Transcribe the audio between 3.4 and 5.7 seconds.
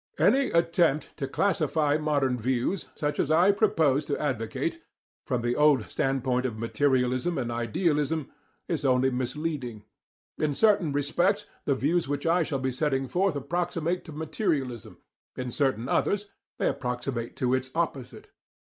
propose to advocate, from the